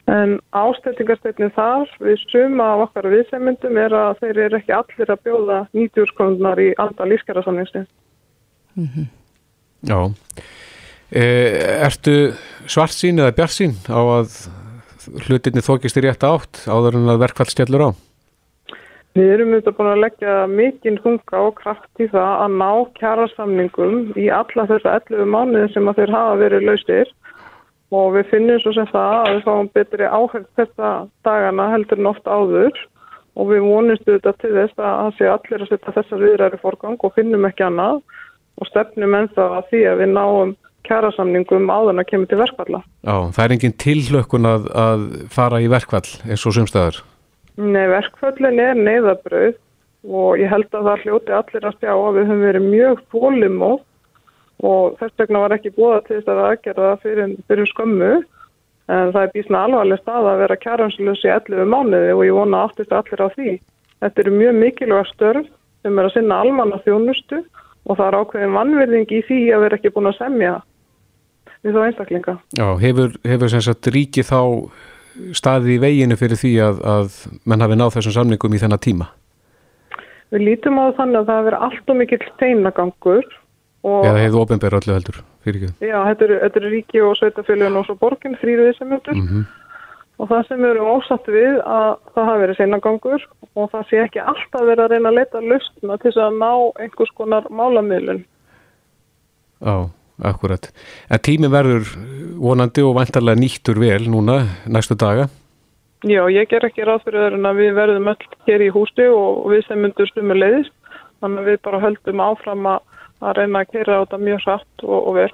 [0.09, 5.25] en ástættingarsteytnin þar við suma af okkar viðsemmyndum er að þeir eru ekki allir að
[5.27, 7.85] bjóða 90 skondunar í anda lífskjærasamningsti.
[8.79, 9.07] Mm -hmm.
[9.89, 9.99] Já.
[11.11, 11.23] E,
[11.87, 12.33] ertu
[12.67, 14.49] svart sín eða bjart sín á að
[15.29, 18.08] hlutinni þókist í rétt átt áður en að verkvall stjallur á?
[19.17, 23.97] Við erum auðvitað búin að leggja mikinn hunga og kraft í það að ná kjærasamningum
[24.21, 27.11] í alla þessa 11 mánuðin sem að þeir hafa verið lausir
[27.99, 30.93] og við finnum svo sem það að við fáum betri áhengst þetta
[31.27, 32.85] dagana heldur en oft áður
[33.39, 37.05] og við vonumstu þetta til þess að það sé allir að setja þessar viðræri fórgang
[37.07, 38.01] og finnum ekki annað
[38.59, 40.57] og stefnum ennþá að því að við náum
[40.89, 42.81] kjærasamningum áðan að kemur til verkvalla.
[43.05, 47.03] Já, það er engin tilhlökkun að, að fara í verkvall eins og sumstæður?
[47.59, 49.57] Nei, verkvallin er neyðabröð
[50.07, 53.87] og ég held að það hljóti allir að sjá að við höfum verið mjög fólimótt
[54.69, 58.13] og þess vegna var ekki búða til þess að aðgerða fyrir, fyrir skömmu
[58.89, 62.63] en það er bísna alvarleg stað að vera kjæranslös í 11 mánuði og ég vona
[62.67, 63.55] aftist allir á því.
[64.03, 65.49] Þetta eru mjög mikilvæg störf
[65.83, 67.41] sem er að sinna almanna þjónustu
[67.89, 70.55] og það er ákveðin vannverðing í því að vera ekki búin að semja
[71.67, 72.37] við þá einstaklinga.
[72.55, 74.41] Já, hefur, hefur sem sagt ríki þá
[75.37, 79.11] staðið í veginu fyrir því að, að menn hafi náð þessum samningum í þennan tíma?
[80.29, 83.29] Við lítum á þannig að það hefur allt og mikill steinagangur
[83.87, 85.87] Eða hefðu ofinbæra öllu heldur fyrir ekki?
[85.87, 89.45] Já, þetta eru, eru ríki og sveitafélagin og svo borgin, þrýruði sem heldur mm -hmm.
[90.19, 94.01] og það sem við erum ósatt við að það hafi verið seinagangur og það sé
[94.03, 96.53] ekki alltaf verið að reyna að leta lustna til þess að ná
[96.83, 98.25] einhvers konar málamiðlun.
[99.63, 99.77] Já,
[100.23, 100.71] akkurat.
[101.11, 101.91] En tími verður
[102.39, 105.29] vonandi og vantarlega nýttur vel núna næstu daga?
[106.07, 109.49] Já, ég ger ekki ráð fyrir öðrun að við verðum öll hér í hústi og
[109.51, 110.75] við sem myndur stumur leiðist,
[111.19, 112.85] þannig að við bara höldum áfram að
[113.19, 115.31] að reyna að kera á þetta mjög satt og, og vel.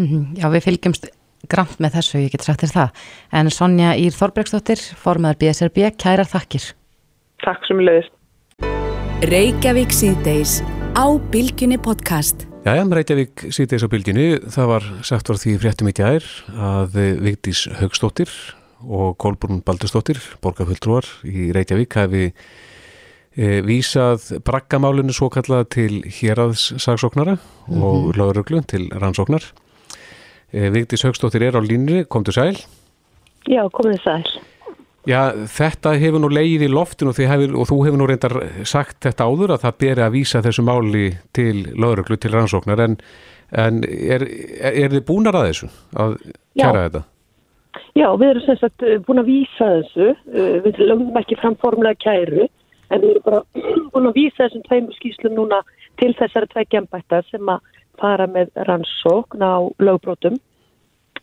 [0.00, 1.10] Mhm, já, við fylgjumst
[1.50, 3.04] gramt með þessu, ég get sagt þér það.
[3.40, 6.72] En Sonja Ír Þorbregsdóttir, formadur BSRB, kærar þakkir.
[7.44, 8.12] Takk sem leiðist.
[9.24, 10.58] Reykjavík síðdeis
[10.96, 12.48] á Bilginni podcast.
[12.64, 16.24] Já, já, Reykjavík síðdeis á Bilginni, það var sagt var því fréttum í gær
[16.56, 18.30] að Vigdís Högstóttir
[18.80, 22.22] og Kolbrún Baldurstóttir, borgarfulltrúar í Reykjavík, hefði
[23.36, 27.84] e, vísað braggamálinu svo kallað til héraðssagsóknara mm -hmm.
[27.84, 29.44] og lauruglu til rannsóknar.
[30.48, 32.56] E, Vigdís Högstóttir er á línni, kom til sæl?
[33.44, 34.24] Já, komið sæl.
[35.04, 39.02] Já, þetta hefur nú leið í loftinu og, hefur, og þú hefur nú reyndar sagt
[39.04, 42.96] þetta áður að það beri að vísa þessu máli til lauruglu til rannsóknar en,
[43.52, 44.24] en er,
[44.70, 46.16] er þið búinar að þessu að
[46.56, 46.86] kæra Já.
[46.86, 47.04] þetta?
[47.94, 50.08] Já, við erum sem sagt búin að vísa þessu,
[50.64, 52.48] við lögum ekki fram formulega kæru
[52.88, 53.42] en við erum bara
[53.92, 55.60] búin að vísa þessum tveimur skýslum núna
[56.00, 60.40] til þessari tveggjambættar sem að fara með rannsókn á lögbrótum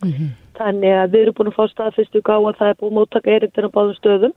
[0.04, 0.30] mm -hmm.
[0.62, 3.68] Þannig að við erum búin að fá staðfyrstu gá að það er búin móttaka erindin
[3.68, 4.34] á báðum stöðum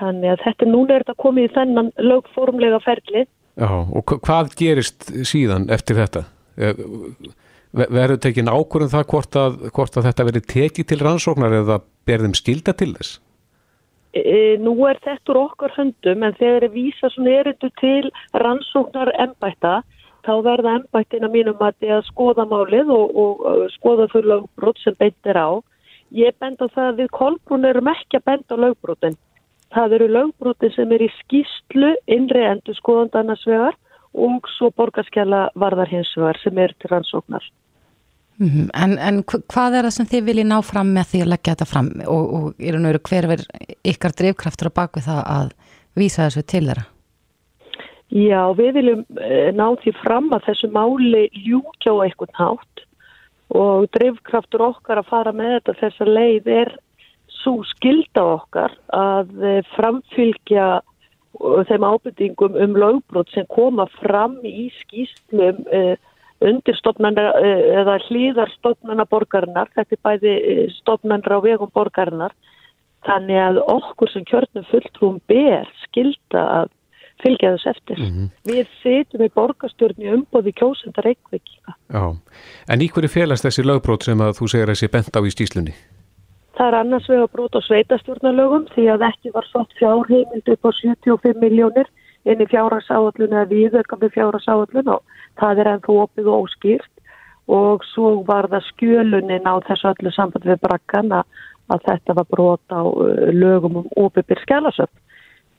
[0.00, 5.06] þannig að þetta núna er þetta komið í þennan lögformlega ferli Já, og hvað gerist
[5.24, 6.26] síðan eftir þetta?
[6.60, 6.80] Eh,
[7.72, 12.36] verður tekin ákvörðum það hvort að, hvort að þetta verður tekið til rannsóknar eða berðum
[12.36, 13.16] skilda til þess?
[14.16, 19.12] E, nú er þetta úr okkar höndum en þegar er vísa svona erindu til rannsóknar
[19.24, 19.80] ennbætta
[20.26, 25.38] þá verða ennbættina mínum að að skoða málið og, og, skoða þau lögbrot sem beintir
[25.38, 25.62] á.
[26.14, 29.18] Ég bend á það að við kolbrún erum ekki að benda á lögbrotin.
[29.74, 33.78] Það eru lögbrotin sem er í skýstlu innri endur skoðandarnasvegar
[34.16, 37.44] og svo borgarskjala varðar hins vegar sem er til rannsóknar.
[38.38, 38.68] Mm -hmm.
[38.74, 41.64] En, en hvað er það sem þið viljið ná fram með því að leggja þetta
[41.72, 43.46] fram og, og er hver verð
[43.84, 45.48] ykkar drivkraftur á baku það að
[45.96, 46.95] vísa þessu til þeirra?
[48.14, 52.82] Já, við viljum eh, ná því fram að þessu máli ljúkja á einhvern hátt
[53.50, 56.70] og drivkraftur okkar að fara með þetta þessa leið er
[57.40, 64.68] svo skilda okkar að eh, framfylgja eh, þeim ábyrtingum um lögbrot sem koma fram í
[64.84, 65.66] skýstlum
[66.46, 67.30] undirstofnana
[67.80, 70.32] eða hlýðarstofnana borgarinnar, þetta er bæði
[70.74, 72.34] stofnanra á vegum borgarinnar,
[73.08, 76.75] þannig að okkur sem kjörnum fulltrúum ber skilda að
[77.22, 77.98] fylgja þess eftir.
[77.98, 78.30] Mm -hmm.
[78.52, 81.42] Við setjum í borgarstjórni umbóði kjósendar eitthvað.
[81.92, 82.16] Já,
[82.68, 85.30] en í hverju félast þessi lögbrót sem að þú segir að þessi bent á í
[85.30, 85.74] stíslunni?
[86.56, 90.70] Það er annars vega brót á sveitastjórnarlögum því að ekki var svott fjárheimild upp á
[90.72, 91.88] 75 miljónir
[92.24, 95.02] inn í fjárhagsáallun eða viðverka með fjárhagsáallun og
[95.40, 96.94] það er ennþá opið og óskýrt
[97.46, 102.74] og svo var það skjölunin á þessu öllu samband við brakkan að þetta var brot
[102.74, 105.05] á uh, lögum um óbyrgir skjálasöfn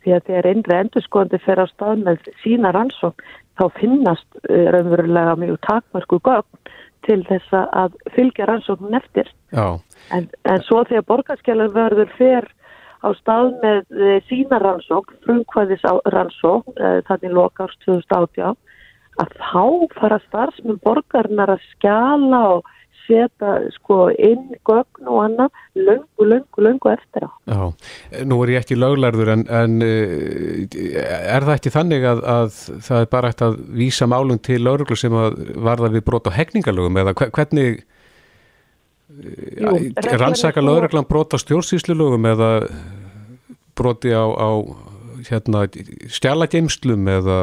[0.04, 3.24] því að þegar einri endurskoðandi fer á stað með sína rannsók
[3.58, 6.72] þá finnast raunverulega mjög takmörku gögn
[7.08, 9.30] til þess að fylgja rannsóknun eftir.
[9.56, 12.48] En, en svo þegar borgarskjálun verður fer
[13.06, 16.68] á stað með sína rannsók frumkvæðis rannsók
[17.10, 18.58] þannig lokast 2018
[19.18, 19.64] að þá
[19.98, 22.74] fara starfsmenn borgarnar að skjala og
[23.08, 27.32] setja sko inn gögn og annað löngu, löngu, löngu eftir á.
[27.48, 32.62] Já, nú er ég ekki löglarður en, en eh, er það ekki þannig að, að
[32.88, 36.38] það er bara eftir að vísa málum til lögreglu sem að varða við brot á
[36.38, 37.86] hegningalögum eða hvernig
[40.20, 42.52] rannsaka lögreglan brota stjórnsýslulögum eða
[43.78, 44.50] broti á, á
[45.30, 45.66] hérna,
[46.12, 47.40] stjalageimslum eða?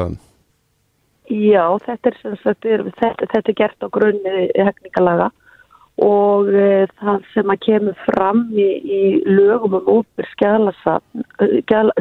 [1.25, 5.31] Já, þetta er, þetta er, þetta, þetta er gert á grunni hefningalaga
[6.03, 10.27] og e, það sem að kemur fram í, í lögum um óbyr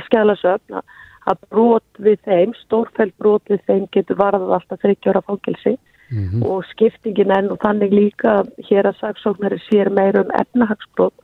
[0.08, 0.80] skjálasöfn
[1.24, 6.42] að brot við þeim, stórfælt brot við þeim getur varðað alltaf þryggjóra fangilsi mm -hmm.
[6.42, 11.14] og skiptingin enn og þannig líka hér að saksóknari sér meira um efnahagsbrot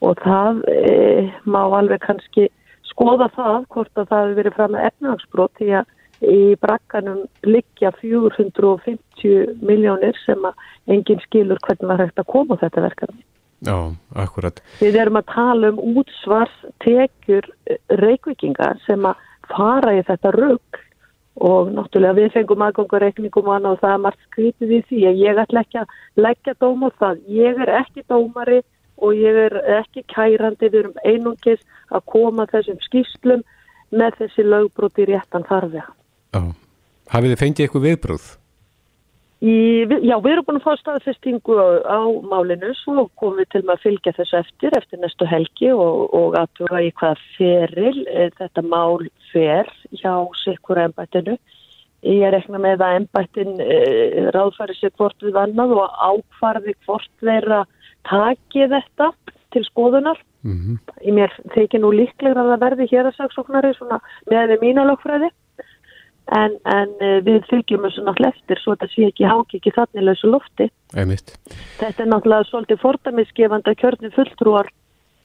[0.00, 2.48] og það e, má alveg kannski
[2.82, 5.86] skoða það hvort að það hefur verið fram með efnahagsbrot því að
[6.30, 10.54] í brakkanum liggja 450 miljónir sem að
[10.94, 13.22] enginn skilur hvernig var hægt að koma þetta verkefni.
[13.64, 13.76] Já,
[14.20, 14.58] akkurat.
[14.80, 20.82] Við erum að tala um útsvars tekjur eh, reykvikingar sem að fara í þetta rugg
[21.34, 25.22] og náttúrulega við fengum aðgangureikningum og annað og það er margt skrítið í því að
[25.22, 25.96] ég ætla ekki að
[26.26, 27.24] leggja dóm á það.
[27.40, 28.60] Ég er ekki dómari
[29.02, 33.42] og ég er ekki kærandi, við erum einungis að koma þessum skýrslum
[33.94, 35.88] með þessi lögbróti réttan þarfið.
[37.12, 38.32] Hafið þið fengið eitthvað viðbröð?
[39.44, 43.82] Í, já, við erum búin að fá staðfestingu á málinu svo komum við til að
[43.82, 49.04] fylgja þessu eftir eftir næstu helgi og, og aðtuga í hvað feril e, þetta mál
[49.34, 50.14] fer hjá
[50.44, 51.36] sikkur ennbættinu.
[52.04, 53.78] Ég ekki með að ennbættin e,
[54.32, 57.64] ráðfæri sér hvort við vannað og ákvarði hvort þeirra
[58.08, 59.12] taki þetta
[59.52, 60.20] til skoðunar.
[60.44, 60.80] Mm -hmm.
[61.04, 63.76] Í mér þykir nú líklega að það verði hér að saksóknari
[64.30, 65.34] með mína lögfræði
[66.32, 70.06] en, en eh, við fylgjum þessu náttúrulega eftir svo þetta sé ekki háki ekki þannig
[70.08, 71.34] lausu lofti Einmitt.
[71.80, 74.70] þetta er náttúrulega svolítið fordamisgefandi að kjörni fulltrúar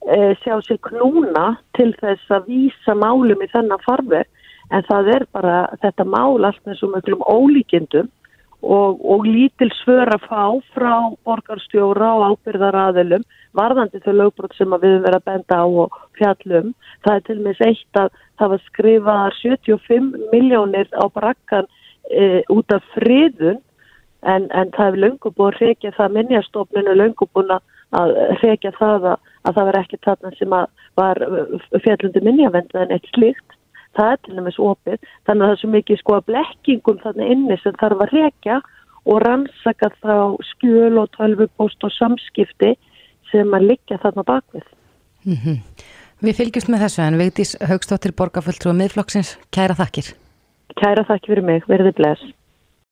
[0.04, 1.46] e, sjá sér knúna
[1.78, 4.28] til þess að vísa málum í þennan farver
[4.70, 8.12] en það er bara þetta mál allt með svo mjög ólíkindum
[8.62, 10.44] og, og lítil svör að fá
[10.76, 10.96] frá
[11.28, 13.24] borgarstjóra og ábyrðaraðilum
[13.56, 16.74] varðandi þau lögbrot sem við verðum að benda á og fjallum.
[17.06, 21.68] Það er til meins eitt að það var skrifað 75 miljónir á brakkan
[22.12, 23.62] e, út af friðun
[24.28, 29.08] en, en það hefur löngum búin að reykja það minnjastofninu löngum búin að reykja það
[29.14, 30.58] að, að það var ekki þarna sem
[31.00, 31.24] var
[31.86, 33.59] fjallundi minnjavenda en eitt slíkt
[34.00, 37.32] það er til dæmis opið, þannig að það er svo mikið sko að blekkingum þannig
[37.36, 38.60] inni sem þarf að rekja
[39.10, 40.16] og rannsaka þá
[40.54, 42.74] skjöl og tölvupost og samskipti
[43.32, 44.66] sem að liggja þarna bakvið.
[45.26, 45.58] Mm -hmm.
[46.20, 50.14] Við fylgjumst með þessu en Vigdís Haugstóttir Borgarfulltrú og miðflokksins, kæra þakkir.
[50.76, 52.22] Kæra þakkir fyrir mig, verðið bless.